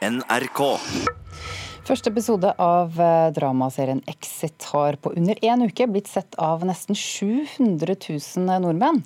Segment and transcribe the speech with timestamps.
[0.00, 0.60] NRK.
[1.84, 6.96] Første episode av eh, dramaserien Exit har på under én uke blitt sett av nesten
[6.96, 9.02] 700 000 nordmenn.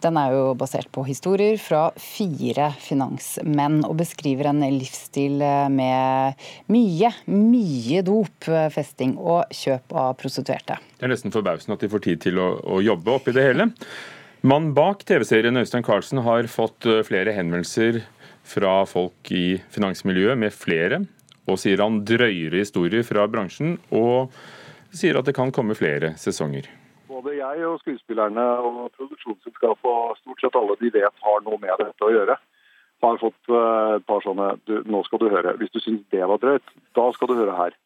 [0.00, 6.46] Den er jo basert på historier fra fire finansmenn, og beskriver en livsstil eh, med
[6.72, 10.78] mye, mye dop, eh, festing og kjøp av prostituerte.
[10.96, 13.68] Det er nesten forbausende at de får tid til å, å jobbe oppi det hele.
[14.40, 18.00] Mannen bak TV-serien Øystein Carlsen har fått flere henvendelser
[18.50, 21.04] fra folk i finansmiljøet med flere
[21.50, 24.30] og sier han drøyere historier fra bransjen, og
[24.94, 26.68] sier at det kan komme flere sesonger.
[27.10, 31.82] Både jeg og skuespillerne og produksjonsselskapet og stort sett alle de vet har noe med
[31.82, 32.36] dette å gjøre,
[33.00, 35.54] har fått eh, et par sånne du, Nå skal du høre.
[35.60, 37.76] Hvis du syns det var drøyt, da skal du høre her.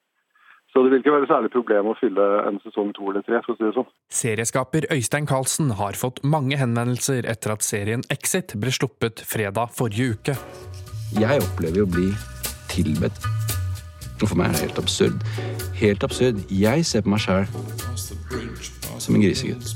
[0.74, 3.54] Så det vil ikke være særlig problem å fylle en sesong to eller tre, for
[3.54, 3.86] å si det sånn.
[4.10, 10.18] Serieskaper Øystein Carlsen har fått mange henvendelser etter at serien Exit ble sluppet fredag forrige
[10.18, 10.36] uke.
[11.14, 12.10] Jeg opplever å bli
[12.74, 13.22] tilbedt
[14.22, 15.24] og for meg er det helt absurd.
[15.76, 16.42] Helt absurd.
[16.48, 17.48] Jeg ser på meg sjæl
[19.02, 19.74] som en grisegutt.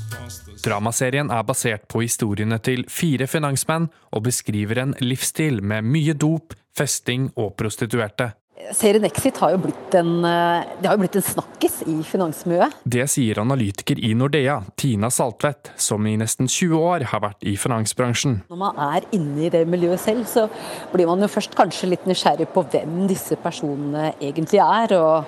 [0.63, 6.55] Dramaserien er basert på historiene til fire finansmenn og beskriver en livsstil med mye dop,
[6.75, 8.31] festing og prostituerte.
[8.75, 12.75] Serien Exit har jo blitt en, eh, det har jo blitt en snakkis i finansmiljøet.
[12.85, 17.55] Det sier analytiker i Nordea, Tina Saltvedt, som i nesten 20 år har vært i
[17.57, 18.41] finansbransjen.
[18.49, 20.49] Når man er inne i det miljøet selv, så
[20.93, 24.97] blir man jo først kanskje litt nysgjerrig på hvem disse personene egentlig er.
[24.99, 25.25] og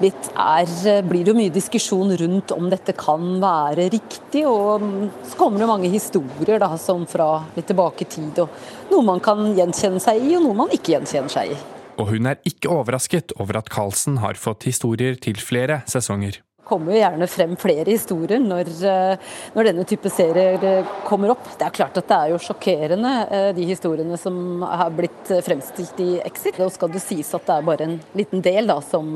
[0.00, 4.46] litt er, blir det jo mye diskusjon rundt om dette kan være riktig.
[4.48, 4.80] Og
[5.28, 8.38] så kommer det mange historier da, som fra litt tilbake i tid.
[8.38, 8.48] og
[8.90, 11.60] Noe man kan gjenkjenne seg i, og noe man ikke gjenkjenner seg i
[11.98, 16.40] og hun er ikke overrasket over at Carlsen har fått historier til flere sesonger.
[16.62, 21.34] Det kommer jo gjerne frem flere historier når, eh, når, denne type serier eh, kommer
[21.34, 21.48] opp.
[21.58, 25.98] Det er klart at det er jo sjokkerende, eh, de historiene som har blitt fremstilt
[26.00, 26.60] i Exit.
[26.62, 29.10] Og skal det sies at det er bare en liten del da, som,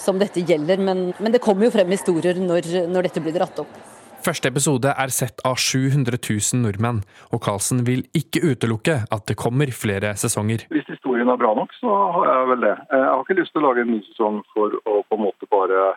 [0.00, 3.62] som dette gjelder, men, men, det kommer jo frem historier når, når dette blir dratt
[3.62, 3.78] opp.
[4.24, 9.38] Første episode er sett av 700 000 nordmenn, og Carlsen vil ikke utelukke at det
[9.38, 10.64] kommer flere sesonger.
[10.74, 12.74] Hvis historien er bra nok, så har jeg vel det.
[12.90, 15.50] Jeg har ikke lyst til å lage en ny sesong for å på en måte
[15.54, 15.94] bare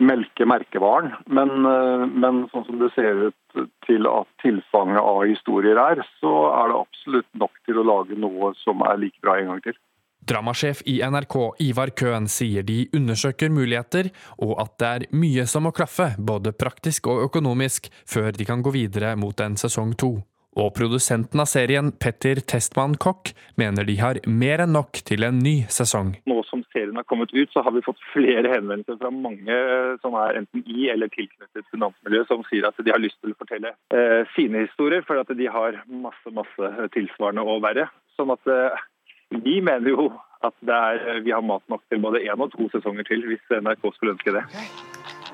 [0.00, 1.50] melke merkevaren, men,
[2.24, 6.80] men sånn som det ser ut til at tilfanget av historier er, så er det
[6.80, 9.76] absolutt nok til å lage noe som er like bra en gang til.
[10.28, 15.64] Dramasjef i NRK Ivar Køhn sier de undersøker muligheter, og at det er mye som
[15.66, 20.18] må klaffe, både praktisk og økonomisk, før de kan gå videre mot en sesong to.
[20.58, 23.30] Og produsenten av serien, Petter Testmann Kokk,
[23.60, 26.16] mener de har mer enn nok til en ny sesong.
[26.26, 29.60] Nå som serien har kommet ut, så har vi fått flere henvendelser fra mange
[30.02, 33.38] som er enten i eller tilknyttet finansmiljøet, som sier at de har lyst til å
[33.38, 37.86] fortelle eh, sine historier, for at de har masse, masse tilsvarende og verre.
[38.18, 38.82] Sånn at eh,
[39.30, 40.10] vi mener jo
[40.42, 43.84] at er, vi har mat nok til både én og to sesonger til, hvis NRK
[43.94, 44.42] skulle ønske det.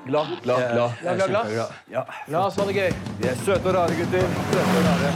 [0.07, 0.91] Glad, glad, glad.
[1.01, 1.73] glad, glad, glad.
[1.91, 2.03] Ja.
[2.31, 2.91] La oss ha det gøy.
[3.21, 4.27] Vi er søte og rare, gutter.
[4.51, 5.11] Søte og rare.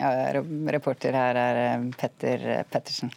[0.00, 0.10] Ja,
[0.72, 3.12] reporter her er eh, Petter Pettersen.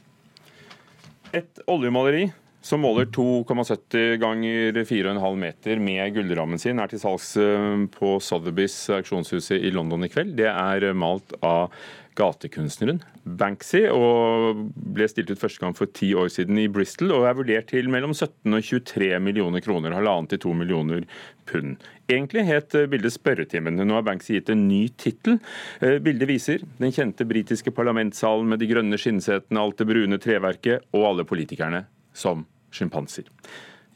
[1.33, 2.27] Et oljemaleri
[2.63, 8.77] som måler 2,70 ganger 4,5 meter med gullrammen sin, er til salgs eh, på Sotheby's
[8.95, 10.37] auksjonshuset i London i kveld.
[10.39, 11.73] Det er malt av
[12.17, 14.59] gatekunstneren Banksy og
[14.95, 17.87] ble stilt ut første gang for ti år siden i Bristol og er vurdert til
[17.91, 21.07] mellom 17 og 23 millioner kroner, halvannen til to millioner
[21.49, 21.77] pund.
[22.11, 23.79] Egentlig het bildet 'Spørretimen'.
[23.79, 25.39] Nå har Banksy gitt en ny tittel.
[25.81, 30.83] Eh, bildet viser den kjente britiske parlamentssalen med de grønne skinnsetene, alt det brune treverket
[30.93, 33.27] og alle politikerne som sjimpanser.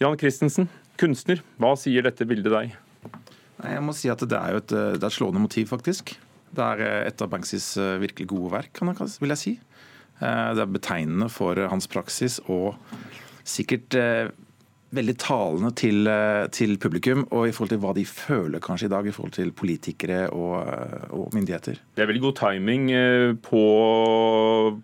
[0.01, 0.69] Jan Christensen,
[1.01, 2.75] kunstner, hva sier dette bildet deg?
[3.57, 6.13] Jeg må si at Det er et, det er et slående motiv, faktisk.
[6.53, 8.81] Det er eh, et av Banksys eh, virkelig gode verk,
[9.21, 9.53] vil jeg si.
[10.21, 12.77] Eh, det er betegnende for hans praksis og
[13.47, 13.95] sikkert
[14.95, 18.93] veldig talende til, eh, til, publikum, og i forhold til hva de føler kanskje i
[18.93, 21.79] dag i forhold til politikere og, eh, og myndigheter.
[21.95, 23.63] Det er veldig god timing eh, på,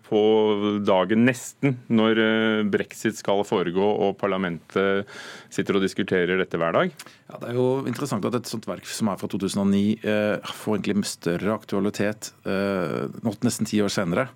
[0.04, 0.20] på,
[0.84, 2.20] dagen nesten, når
[2.70, 5.08] brexit skal foregå og parlamentet
[5.52, 6.92] sitter og diskuterer dette hver dag.
[7.30, 11.08] Ja, Det er jo interessant at et sånt verk som er fra 2009 får egentlig
[11.08, 14.28] større aktualitet nesten ti år senere.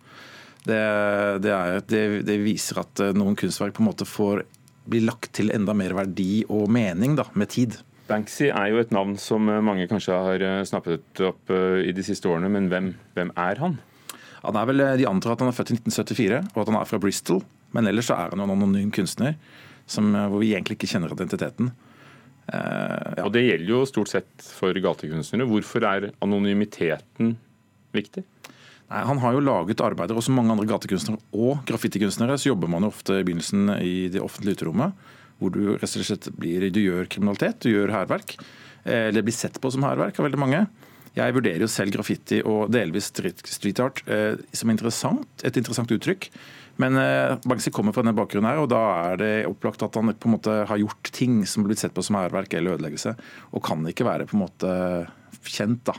[0.64, 0.78] Det,
[1.42, 4.42] det, er, det, det, viser at noen kunstverk på en måte får
[4.88, 7.76] blir lagt til enda mer verdi og mening da, med tid.
[8.08, 12.04] Banksy er jo et navn som mange kanskje har eh, snappet opp eh, i de
[12.06, 13.76] siste årene, men hvem, hvem er han?
[14.46, 16.88] Han er vel, De antar at han er født i 1974 og at han er
[16.88, 17.42] fra Bristol.
[17.76, 19.36] Men ellers så er han jo en anonym kunstner
[19.88, 21.72] som, eh, hvor vi egentlig ikke kjenner identiteten.
[22.48, 23.24] ja.
[23.26, 25.44] Og det gjelder jo stort sett for gatekunstnere.
[25.50, 27.34] Hvorfor er anonymiteten
[27.92, 28.24] viktig?
[28.88, 32.70] Nei, Han har jo laget arbeider, og som mange andre gatekunstnere og graffitikunstnere, så jobber
[32.72, 34.96] man jo ofte i begynnelsen i det offentlige uterommet,
[35.38, 38.38] hvor du rett og slett blir, du gjør kriminalitet, du gjør hærverk.
[38.88, 40.62] Eller blir sett på som hærverk av veldig mange.
[41.18, 46.28] Jeg vurderer jo selv graffiti og delvis street art eh, som interessant, et interessant uttrykk.
[46.78, 50.12] Men eh, Banksy kommer fra denne bakgrunnen her, og da er det opplagt at han
[50.14, 53.16] på en måte har gjort ting som blir sett på som hærverk eller ødeleggelse,
[53.50, 54.76] og kan ikke være på en måte
[55.42, 55.82] kjent.
[55.90, 55.96] da.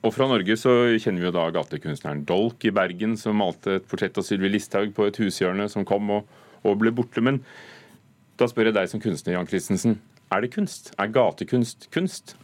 [0.00, 3.88] Og fra Norge så kjenner vi jo da gatekunstneren Dolk i Bergen, som malte et
[3.88, 6.30] portrett av Sylvi Listhaug på et hushjørne, som kom og,
[6.62, 7.22] og, ble borte.
[7.24, 7.42] Men
[8.40, 9.98] da spør jeg deg som kunstner, Jan Christensen.
[10.32, 10.90] Er det kunst?
[10.98, 12.34] Er gatekunst kunst?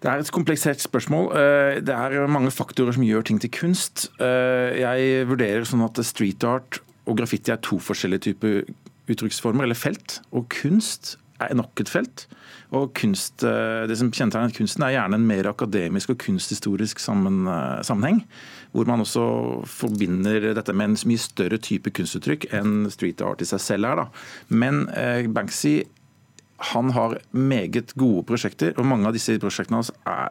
[0.00, 1.26] Det er et komplisert spørsmål.
[1.36, 4.08] Eh, det er mange faktorer som gjør ting til kunst.
[4.20, 8.62] Eh, jeg vurderer sånn at street art og graffiti er to forskjellige typer
[9.10, 10.20] uttrykksformer, eller felt.
[10.32, 12.26] Og kunst er nok et felt.
[12.70, 17.46] Og kunst, eh, Det som kjennetegner kunsten, er gjerne en mer akademisk og kunsthistorisk sammen,
[17.48, 18.24] eh, sammenheng.
[18.72, 23.44] Hvor man også forbinder dette med en mye større type kunstuttrykk enn street art i
[23.44, 23.96] seg selv er.
[23.96, 24.06] Da.
[24.48, 25.84] Men eh, Banksy
[26.60, 30.28] han har meget gode prosjekter, og mange av disse prosjektene hans er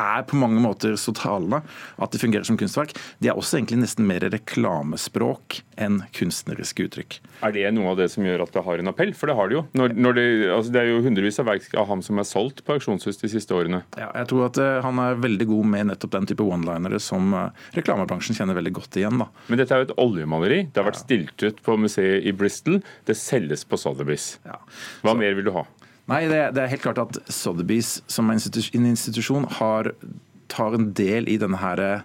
[0.00, 1.62] er på mange måter så talende
[2.02, 2.94] at det fungerer som kunstverk.
[3.22, 7.18] De er også egentlig nesten mer reklamespråk enn kunstneriske uttrykk.
[7.46, 9.14] Er det noe av det som gjør at det har en appell?
[9.16, 9.64] For det har det jo.
[9.78, 12.64] Når, når det, altså det, er jo hundrevis av verk av ham som er solgt
[12.66, 13.82] på auksjonshus de siste årene.
[13.98, 17.34] Ja, jeg tror at uh, han er veldig god med nettopp den type one-linere som
[17.36, 19.20] uh, reklamebransjen kjenner veldig godt igjen.
[19.22, 19.30] Da.
[19.48, 20.64] Men dette er jo et oljemaleri.
[20.70, 22.80] Det har vært stilt ut på museet i Bristol.
[23.08, 24.34] Det selges på Sotheby's.
[24.46, 24.60] Ja.
[25.04, 25.66] Hva mer vil du ha?
[26.10, 29.94] Nei, det, det, er helt klart at Sotheby's som en institusjon har,
[30.52, 32.02] tar en del i denne her eh,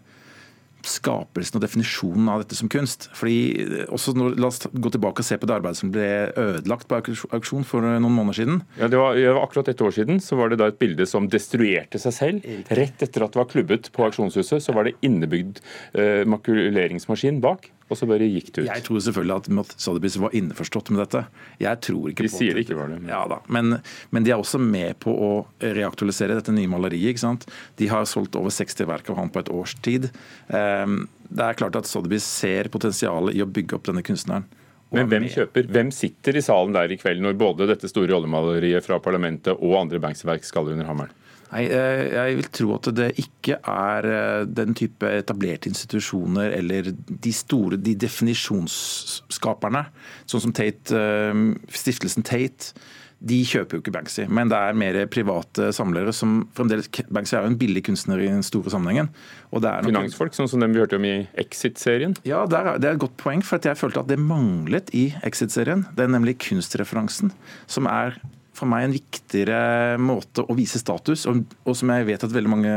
[0.88, 3.10] skapelsen og definisjonen av dette som kunst.
[3.18, 6.08] Fordi eh, også når, La oss gå tilbake og se på det arbeidet som ble
[6.40, 8.62] ødelagt på auksjon for eh, noen måneder siden.
[8.80, 11.28] Ja, det var, var Akkurat et år siden så var det da et bilde som
[11.32, 12.48] destruerte seg selv.
[12.80, 15.60] Rett etter at det var klubbet på auksjonshuset, så var det innebygd
[15.98, 18.68] eh, makuleringsmaskin bak og så bare gikk det ut.
[18.70, 21.24] Jeg tror selvfølgelig at Sotheby's var innforstått med dette.
[21.62, 23.00] Jeg tror ikke de sier det ikke var det.
[23.02, 23.10] Men...
[23.10, 23.80] Ja da, men,
[24.14, 25.32] men, de er også med på å
[25.64, 27.16] reaktualisere dette nye maleriet.
[27.16, 27.48] ikke sant?
[27.82, 30.12] De har solgt over 60 verk av han på et års tid.
[30.54, 34.46] Ehm, det er klart at Sotheby's ser potensialet i å bygge opp denne kunstneren.
[34.94, 35.68] Men hvem kjøper?
[35.70, 39.78] Hvem sitter i salen der i kveld når både dette store oljemaleriet fra parlamentet og
[39.82, 41.14] andre Banks-verk skal under hammeren?
[41.50, 46.92] Nei, eh, Jeg vil tro at det ikke er eh, den type etablerte institusjoner eller
[46.94, 49.88] de store de definisjonsskaperne,
[50.30, 51.44] sånn som Tate, eh,
[51.74, 52.74] stiftelsen Tate.
[53.20, 57.44] De kjøper jo ikke Banksy, men det er mer private samlere som fremdeles Banksy er
[57.44, 59.10] jo en billig kunstner i den store sammenhengen.
[59.52, 62.16] Finansfolk, sånn som dem vi hørte om i Exit-serien?
[62.24, 63.44] Ja, det er, det er et godt poeng.
[63.44, 65.84] For jeg følte at det manglet i Exit-serien.
[65.98, 67.34] Det er nemlig kunstreferansen,
[67.68, 68.22] som er
[68.60, 69.62] for meg en viktigere
[70.02, 72.76] måte å vise status, og, og som jeg vet at veldig mange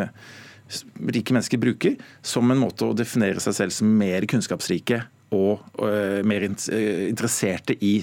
[1.13, 5.03] rike mennesker bruker, som en måte å definere seg selv som mer kunnskapsrike
[5.33, 8.01] og, og uh, mer uh, interesserte i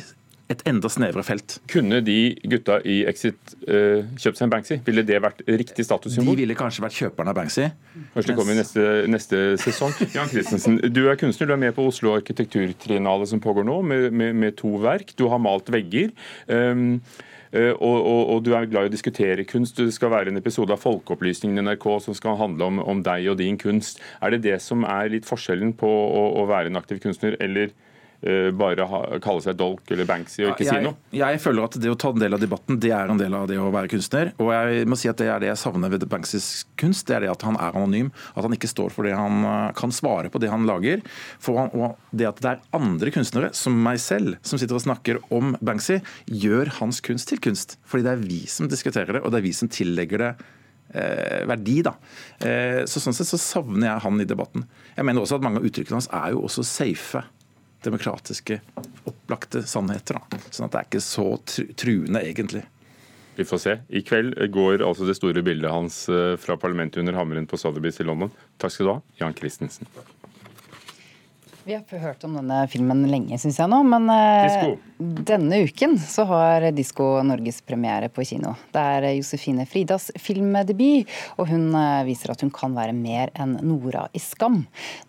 [0.49, 1.59] et enda snevrere felt.
[1.69, 4.79] Kunne de gutta i Exit uh, kjøpt seg en Banksy?
[4.87, 6.33] Ville det vært riktig statussymbol?
[6.33, 7.67] De ville kanskje vært kjøperen av Banksy.
[8.15, 9.93] Kanskje det kommer i neste, neste sesong.
[10.17, 14.09] Jan Christensen, du er kunstner, du er med på Oslo arkitekturtriennale som pågår nå, med,
[14.09, 15.13] med, med, to verk.
[15.21, 16.15] Du har malt vegger.
[16.49, 19.79] Um, Eh, og, og, og, du er glad i å diskutere kunst.
[19.79, 23.31] Det skal være en episode av Folkeopplysningen i NRK som skal handle om, om, deg
[23.31, 24.03] og din kunst.
[24.21, 27.73] Er det det som er litt forskjellen på å, å være en aktiv kunstner, eller
[27.73, 27.88] Eh,
[28.59, 30.97] bare ha, kalle seg Dolk eller Banksy og ikke jeg, si noe?
[31.15, 33.47] Jeg føler at det å ta en del av debatten, det er en del av
[33.47, 34.33] det å være kunstner.
[34.43, 36.49] Og jeg må si at det er det jeg savner ved Banksys
[36.79, 37.07] kunst.
[37.07, 38.11] Det er det at han er anonym.
[38.35, 41.03] At han ikke står for det han eh, kan svare på det han lager.
[41.47, 45.21] Han, og det at det er andre kunstnere, som meg selv, som sitter og snakker
[45.35, 47.77] om Banksy, gjør hans kunst til kunst.
[47.89, 50.31] Fordi det er vi som diskuterer det, og det er vi som tillegger det
[50.93, 51.79] eh, verdi.
[51.85, 51.95] da.
[52.43, 54.67] Eh, så Sånn sett så savner jeg han i debatten.
[54.95, 57.23] Jeg mener også at mange av uttrykkene hans er jo også safe
[57.85, 58.59] demokratiske,
[59.09, 60.19] opplagte sannheter.
[60.19, 60.41] Da.
[60.49, 61.27] Sånn at det er ikke så
[61.79, 62.65] truende, egentlig.
[63.39, 63.75] Vi får se.
[63.95, 68.01] I kveld går altså det store bildet hans eh, fra parlamentet under hammeren på Sotheby's
[68.03, 68.33] i London.
[68.59, 69.87] Takk skal du ha, Jan Christensen.
[71.69, 73.77] Vi har hørt om denne filmen lenge, syns jeg nå.
[73.85, 74.69] Men Disco.
[75.29, 78.55] denne uken så har Disko norgespremiere på kino.
[78.73, 81.05] Det er Josefine Fridas filmdebut,
[81.37, 84.63] og hun eh, viser at hun kan være mer enn Nora i Skam.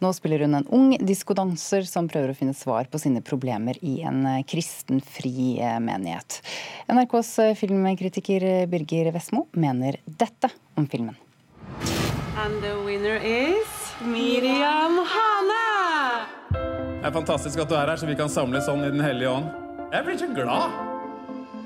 [0.04, 4.02] Nå spiller hun en ung diskodanser som prøver å finne svar på sine problemer i
[4.04, 6.42] en eh, kristenfri menighet.
[6.92, 11.16] NRKs filmkritiker Birger Vestmo mener dette om filmen.
[12.36, 13.64] And the winner is
[14.04, 15.39] Miriam Hane!
[17.00, 19.30] Det er fantastisk at du er her, så vi kan samles sånn i Den hellige
[19.32, 19.46] ånd.
[19.88, 20.74] Jeg blir så glad.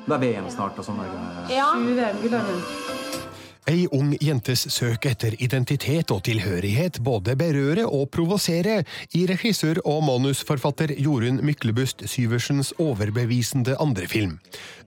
[0.05, 1.00] Det er VM snart og sånn.
[1.50, 1.73] Ja.
[3.67, 8.83] Ei ung jentes søk etter identitet og tilhørighet både berører og provosere
[9.17, 14.37] i regissør og manusforfatter Jorunn Myklebust Syversens overbevisende andre film.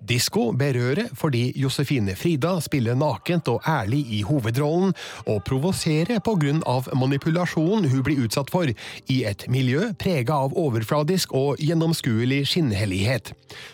[0.08, 4.94] Disko berører fordi Josefine Frida spiller nakent og ærlig i hovedrollen,
[5.26, 8.70] og provoserer på grunn av manipulasjon hun blir utsatt for,
[9.12, 13.34] i et miljø prega av overfladisk og gjennomskuelig skinnhellighet.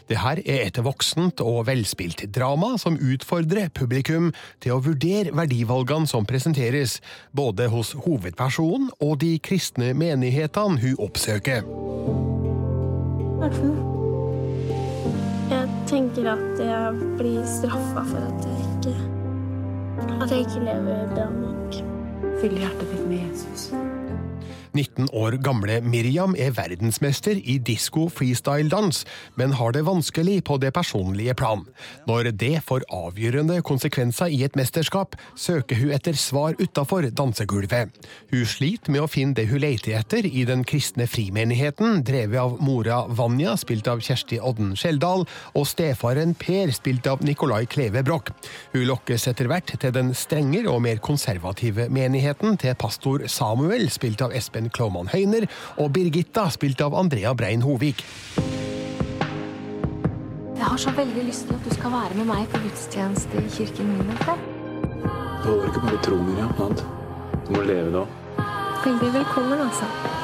[0.10, 4.32] Det her er et voksent og velspilt drama som utfordrer publikum
[4.64, 7.00] til å vurdere verdivalgene som presenteres,
[7.32, 11.68] både hos hovedpersonen og de kristne menighetene hun oppsøker.
[15.54, 18.94] Jeg tenker at jeg blir straffa for at jeg ikke
[20.24, 21.78] At jeg ikke lever bra nok.
[22.42, 23.70] Fyll hjertet ditt med Jesus.
[24.74, 29.04] 19 år gamle Miriam er verdensmester i disko freestyle-dans,
[29.38, 31.62] men har det vanskelig på det personlige plan.
[32.10, 37.94] Når det får avgjørende konsekvenser i et mesterskap, søker hun etter svar utafor dansegulvet.
[38.32, 42.58] Hun sliter med å finne det hun leter etter i den kristne frimenigheten, drevet av
[42.64, 48.34] mora Vanja, spilt av Kjersti Odden Skjeldal, og stefaren Per, spilt av Nicolai Kleve Broch.
[48.74, 54.24] Hun lokkes etter hvert til den strengere og mer konservative menigheten til pastor Samuel, spilt
[54.26, 57.96] av Espen Karen Klaumann Høyner, og Birgitta, spilt av Andrea Brein Hovig.
[60.54, 63.50] Jeg har så veldig lyst til at du skal være med meg på gudstjeneste i
[63.52, 64.14] kirken min.
[64.14, 66.76] Det holder ikke bare tro, Miriam.
[67.44, 68.08] Du må leve det òg.
[68.86, 70.23] Veldig velkommen, altså.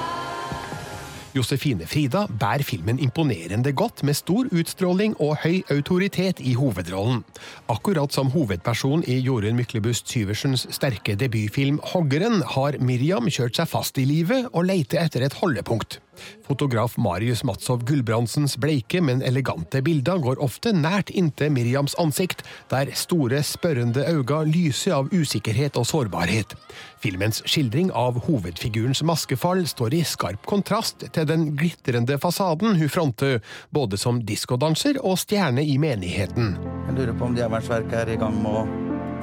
[1.39, 7.23] Josefine Frida bærer filmen imponerende godt, med stor utstråling og høy autoritet i hovedrollen.
[7.71, 13.97] Akkurat som hovedperson i Jorunn Myklebust Syversens sterke debutfilm 'Hoggeren' har Miriam kjørt seg fast
[13.97, 16.01] i livet og leter etter et holdepunkt.
[16.47, 22.91] Fotograf Marius Matsov Gulbrandsens bleike, men elegante bilder går ofte nært inntil Miriams ansikt, der
[22.97, 26.55] store, spørrende øyne lyser av usikkerhet og sårbarhet.
[26.99, 33.39] Filmens skildring av hovedfigurens maskefall står i skarp kontrast til den glitrende fasaden hun fronter,
[33.71, 36.57] både som diskodanser og stjerne i menigheten.
[36.89, 38.65] Jeg lurer på om djevelsverket er i gang med å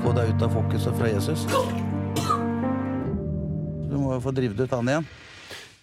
[0.04, 1.46] få deg ut av fokuset fra Jesus.
[3.86, 5.08] Du må jo få drevet ut han igjen.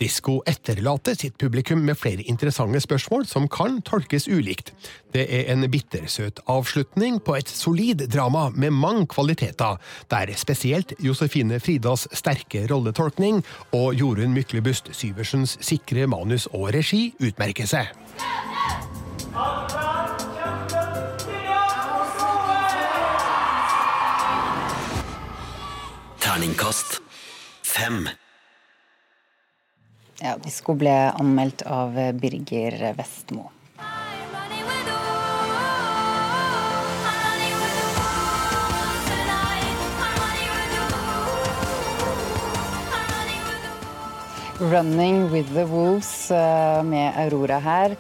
[0.02, 4.74] Disko etterlater sitt publikum med flere interessante spørsmål som kan tolkes ulikt.
[5.14, 9.78] Det er en bittersøt avslutning på et solid drama med mange kvaliteter,
[10.12, 17.70] der spesielt Josefine Fridas sterke rolletolkning og Jorunn Myklebust Syversens sikre manus og regi utmerker
[17.70, 17.94] seg.
[26.24, 27.02] Terningkast
[27.62, 28.08] fem.
[30.24, 33.50] Ja, Disko ble anmeldt av Birger Vestmo.
[44.64, 47.98] Running with the Wolves eh, med Aurora her.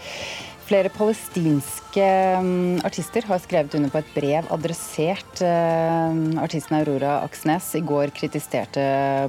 [0.63, 2.05] Flere palestinske
[2.39, 7.67] mm, artister har skrevet under på et brev adressert uh, artisten Aurora Aksnes.
[7.75, 8.85] I går kritiserte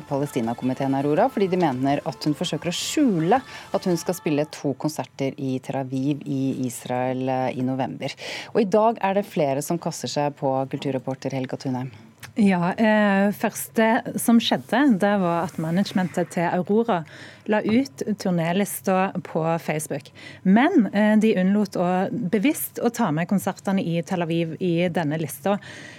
[0.07, 3.43] Palestina-komiteen Aurora fordi de mener at hun forsøker å skjule
[3.75, 8.15] at hun skal spille to konserter i Tel Aviv i Israel uh, i november.
[8.55, 11.91] Og i dag er det flere som kaster seg på kulturreporter Helga Thunheim.
[12.35, 17.05] Ja, eh, første som skjedde, det var at managementet til Aurora
[17.47, 20.11] la ut turnélista på Facebook.
[20.43, 25.21] Men eh, de unnlot å, bevisst å ta med konsertene i Tel Aviv i denne
[25.21, 25.59] lista.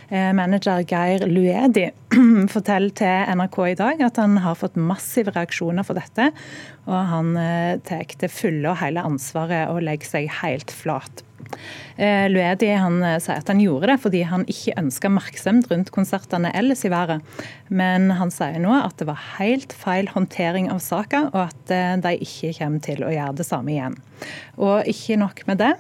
[0.10, 1.88] Eh, manager Geir Luedi
[2.56, 6.32] forteller til NRK i dag at han har fått massive reaksjoner for dette.
[6.90, 11.24] Og han eh, tar det fulle og hele ansvaret og legger seg helt flat.
[11.98, 15.92] Eh, Luedi han eh, sier at han gjorde det fordi han ikke ønska oppmerksomhet rundt
[15.96, 17.24] konsertene ellers i været.
[17.70, 21.96] Men han sier nå at det var helt feil håndtering av saka, og at eh,
[22.04, 23.98] de ikke kommer til å gjøre det samme igjen.
[24.56, 25.74] Og ikke nok med det.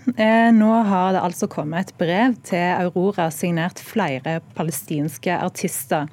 [0.52, 6.10] Nå har det altså kommet et brev til Aurora signert flere palestinske artister.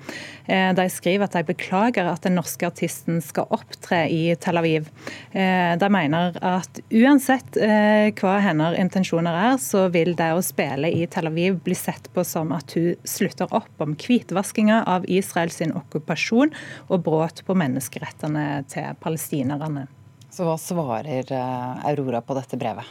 [0.46, 4.86] De skriver at de beklager at den norske artisten skal opptre i Tel Aviv.
[5.34, 11.28] De mener at uansett hva hennes intensjoner er, så vil det å spille i Tel
[11.30, 16.54] Aviv bli sett på som at hun slutter opp om hvitvaskinga av Israels okkupasjon
[16.88, 19.88] og brudd på menneskerettene til palestinerne.
[20.32, 22.88] Så hva svarer eh, Aurora på dette brevet?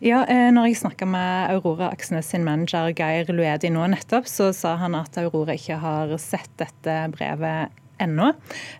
[0.00, 4.48] Ja, eh, når jeg snakka med Aurora Aksnes sin manager Geir Luedi nå nettopp, så
[4.56, 8.32] sa han at Aurora ikke har sett dette brevet ennå,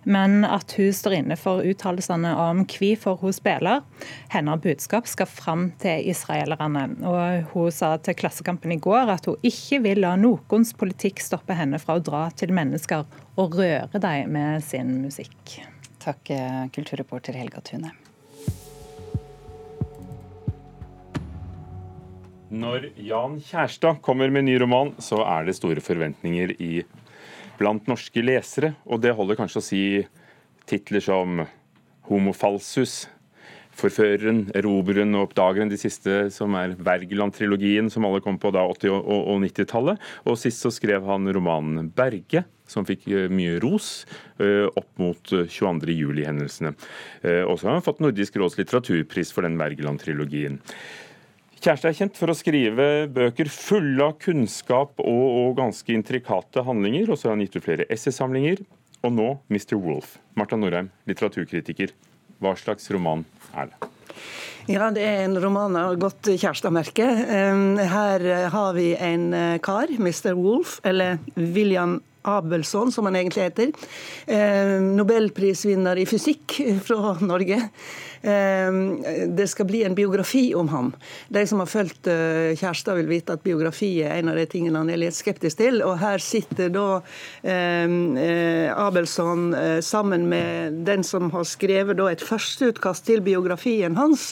[0.03, 3.85] men at hun står inne for uttalelsene om hvorfor hun spiller.
[4.33, 6.87] Hennes budskap skal fram til israelerne.
[7.07, 11.57] Og hun sa til Klassekampen i går at hun ikke vil la noens politikk stoppe
[11.57, 13.05] henne fra å dra til mennesker
[13.39, 15.59] og røre dem med sin musikk.
[16.01, 17.91] Takk, eh, kulturreporter Helga Tune.
[22.51, 26.81] Når Jan Kjærstad kommer med ny roman, så er det store forventninger i
[27.61, 28.75] blant norske lesere.
[28.89, 29.83] Og det holder kanskje å si
[30.69, 31.45] titler som
[32.07, 33.07] 'Homofalsus',
[33.71, 38.91] 'Forføreren', 'Erobreren' og 'Oppdageren', de siste som er Wergeland-trilogien, som alle kom på da 80-
[38.91, 39.97] og 90-tallet.
[40.25, 44.05] Og sist så skrev han romanen 'Berge', som fikk eh, mye ros
[44.39, 45.95] eh, opp mot 22.
[45.95, 46.75] juli-hendelsene.
[47.47, 50.59] Og så har han fått Nordisk råds litteraturpris for den Wergeland-trilogien.
[51.61, 57.11] Kjæreste er kjent for å skrive bøker fulle av kunnskap og, og ganske intrikate handlinger.
[57.13, 58.63] Og så har han gitt ut flere essaysamlinger.
[59.05, 59.75] Og nå Mr.
[59.77, 60.15] Wolf.
[60.37, 61.93] Marta Norheim, litteraturkritiker.
[62.41, 63.21] Hva slags roman
[63.53, 63.91] er det?
[64.69, 67.05] Ja, det er en roman av godt Kjærstad-merke.
[67.93, 70.33] Her har vi en eh, kar, Mr.
[70.37, 73.71] Wolf, eller William Abelsson, som han egentlig heter.
[74.81, 77.59] Nobelprisvinner i fysikk fra Norge.
[78.21, 79.03] Ehm,
[79.35, 80.93] det skal bli en biografi om ham.
[81.27, 84.77] De som har fulgt eh, Kjærstad, vil vite at biografi er en av de tingene
[84.77, 85.81] han er litt skeptisk til.
[85.85, 86.87] Og her sitter da
[87.41, 94.31] eh, Abelsson eh, sammen med den som har skrevet et førsteutkast til biografien hans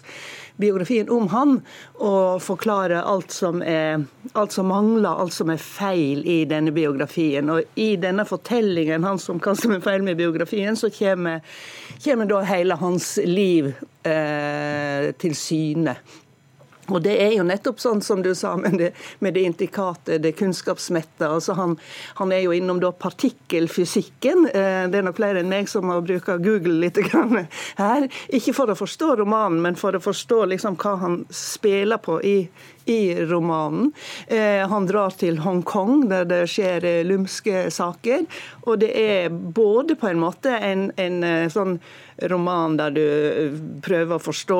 [0.60, 1.58] biografien om han,
[2.04, 7.50] og forklare alt som, er, alt som mangler, alt som er feil i denne biografien.
[7.50, 11.40] Og i denne fortellingen han som kan som feil med biografien, så kommer
[12.04, 13.74] kommer da hele hans liv
[14.08, 15.96] eh, til syne.
[16.92, 20.36] Og Det er jo nettopp sånn som du sa, med det, med det indikate, det
[20.40, 21.28] kunnskapsmette.
[21.28, 21.78] Altså han,
[22.20, 24.50] han, er jo innom da partikkelfysikken.
[24.54, 27.46] Eh, det er nok flere enn meg som har brukt Google litt grann
[27.80, 28.10] her.
[28.36, 32.38] Ikke for å forstå romanen, men for å forstå liksom hva han spiller på i,
[32.90, 33.92] i romanen.
[34.28, 38.26] Eh, han drar til Hongkong, der det skjer eh, lumske saker.
[38.66, 41.78] Og det er både på en måte en, en eh, sånn
[42.30, 43.04] roman der du
[43.86, 44.60] prøver å forstå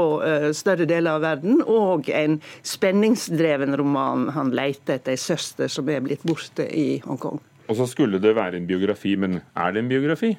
[0.56, 4.30] større deler av verden, og en spenningsdreven roman.
[4.32, 7.42] Han leter etter ei søster som er blitt borte i Hongkong.
[7.70, 10.32] Og så skulle det være en biografi, men er det en biografi?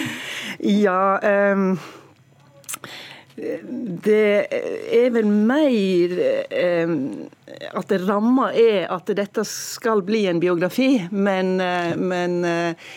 [0.86, 1.02] ja
[1.52, 1.72] um
[3.38, 4.46] det
[4.94, 6.14] er vel mer
[6.50, 6.90] eh,
[7.78, 12.88] at ramma er at dette skal bli en biografi, men, eh, men eh,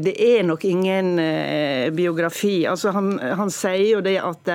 [0.00, 1.16] det er nok ingen
[1.96, 2.66] biografi.
[2.68, 4.48] Altså han, han, sier jo det at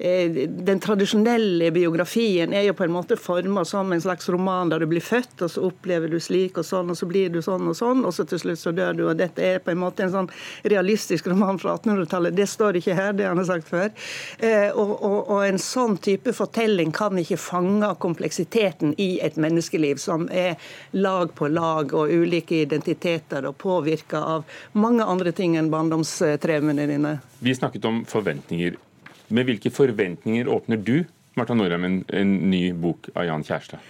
[0.00, 4.88] den tradisjonelle biografien er jo på en måte forma som en slags roman der du
[4.90, 7.76] blir født, og så opplever du slik og sånn, og så blir du sånn og
[7.78, 9.04] sånn, og så til slutt så dør du.
[9.08, 10.30] og Dette er på en måte en sånn
[10.64, 12.36] realistisk roman fra 1800-tallet.
[12.36, 13.92] Det står ikke her, det han har sagt før.
[14.74, 20.26] Og, og, og, en sånn type fortelling kan ikke fange kompleksiteten i et menneskeliv, som
[20.32, 20.56] er
[20.92, 27.16] lag på lag og ulike identiteter og påvirka av mange andre ting enn barndomstraumene dine.
[27.40, 28.78] Vi snakket om forventninger.
[29.30, 31.04] Med hvilke forventninger åpner du
[31.38, 33.82] Marta Norheim, en, en ny bok av Jan Kjærstad?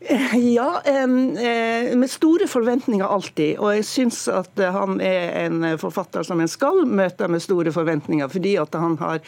[0.32, 3.58] Ja, eh, med store forventninger alltid.
[3.58, 8.28] Og jeg syns at han er en forfatter som en skal møte med store forventninger,
[8.32, 9.22] fordi at han har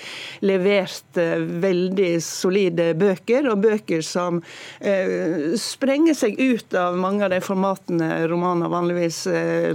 [0.45, 4.43] levert eh, veldig solide bøker, og bøker som
[4.81, 9.25] eh, sprenger seg ut av mange av de formatene romaner vanligvis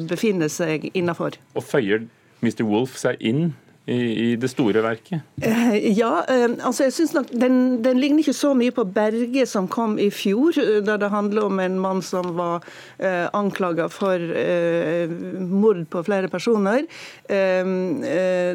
[0.10, 1.38] befinner seg innafor.
[1.58, 2.06] Og føyer
[2.44, 2.64] Mr.
[2.68, 3.54] Wolf seg inn
[3.86, 5.26] i, det store verket?
[5.44, 9.44] Eh, ja, eh, altså jeg synes nok den, den, ligner ikke så mye på 'Berge',
[9.46, 10.56] som kom i fjor,
[10.88, 12.64] da det handler om en mann som var
[12.98, 16.88] eh, anklaga for eh, mord på flere personer.
[17.28, 17.74] Eh,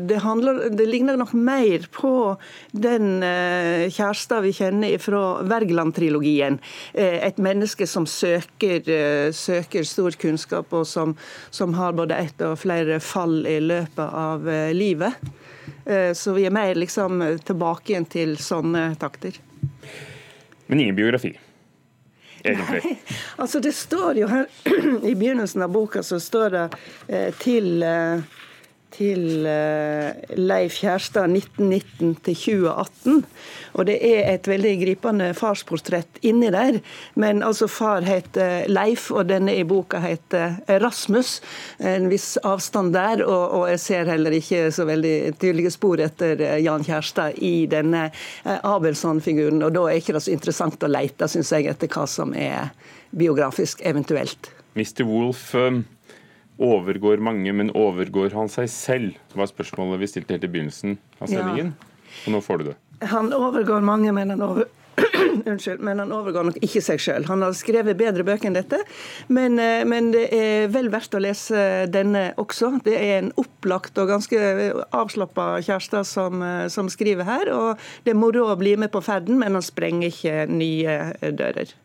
[0.01, 2.37] det, handler, det, ligner nok mer på
[2.73, 6.59] den eh, Kjærstad vi kjenner fra Wergeland-trilogien.
[6.95, 11.17] et menneske som søker, søker, stor kunnskap, og som,
[11.51, 15.18] som har både ett og flere fall i løpet av livet.
[15.85, 19.39] Eh, så vi er mer liksom tilbake igjen til sånne takter.
[20.67, 21.33] Men ingen biografi?
[22.43, 22.81] Egentlig.
[22.85, 22.99] Nei,
[23.37, 24.47] altså det står jo her
[25.11, 26.67] I begynnelsen av boka så står det
[27.09, 28.21] eh, til eh,
[28.95, 33.25] til eh, Leif Kjærstad 1919 til 2018.
[33.79, 36.81] Og det er et veldig gripende farsportrett inni der.
[37.15, 41.39] Men altså far heter Leif, og denne i boka heter Rasmus.
[41.79, 46.41] En viss avstand der, og, og jeg ser heller ikke så veldig tydelige spor etter
[46.41, 49.63] eh, Jan Kjærstad i denne eh, Abelsson-figuren.
[49.67, 52.73] Og da er ikke det så interessant å leite, syns jeg, etter hva som er
[53.11, 54.53] biografisk eventuelt.
[54.79, 55.05] Mr.
[55.09, 55.55] Wolf,
[56.59, 59.21] overgår mange, men overgår han seg selv?
[59.31, 61.73] Det var spørsmålet vi stilte helt i begynnelsen av sendingen.
[62.27, 62.77] Og nå får du det.
[63.13, 64.67] Han overgår mange, men han over
[65.47, 67.27] Unnskyld, men han overgår nok ikke seg sjøl.
[67.29, 68.81] Han har skrevet bedre bøker enn dette,
[69.31, 72.73] men, eh, men, det er vel verdt å lese denne også.
[72.83, 74.41] Det er en opplagt og ganske
[74.97, 79.05] avslappa Kjærstad som, eh, som skriver her, og det er moro å bli med på
[79.05, 80.99] ferden, men han sprenger ikke nye
[81.31, 81.77] dører.